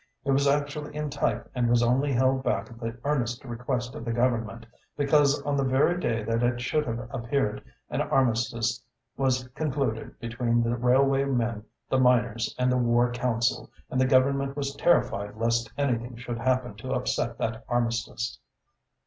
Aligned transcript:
It 0.25 0.31
was 0.31 0.47
actually 0.47 0.95
in 0.95 1.11
type 1.11 1.47
and 1.53 1.69
was 1.69 1.83
only 1.83 2.11
held 2.11 2.41
back 2.41 2.71
at 2.71 2.79
the 2.79 2.97
earnest 3.03 3.45
request 3.45 3.93
of 3.93 4.03
the 4.03 4.11
Government, 4.11 4.65
because 4.97 5.39
on 5.43 5.55
the 5.55 5.63
very 5.63 5.99
day 5.99 6.23
that 6.23 6.41
it 6.41 6.59
should 6.59 6.87
have 6.87 7.07
appeared, 7.11 7.63
an 7.87 8.01
armistice 8.01 8.83
was 9.15 9.47
concluded 9.49 10.17
between 10.19 10.63
the 10.63 10.75
railway 10.75 11.23
men, 11.25 11.65
the 11.87 11.99
miners 11.99 12.55
and 12.57 12.71
the 12.71 12.77
War 12.79 13.11
Council, 13.11 13.69
and 13.91 14.01
the 14.01 14.07
Government 14.07 14.57
was 14.57 14.73
terrified 14.75 15.35
lest 15.37 15.71
anything 15.77 16.15
should 16.17 16.39
happen 16.39 16.73
to 16.77 16.93
upset 16.93 17.37
that 17.37 17.63
armistice." 17.69 18.39